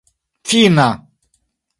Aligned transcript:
fina 0.47 0.87